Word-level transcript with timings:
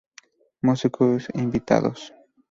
Músicos 0.63 1.27
Invitados 1.35 2.11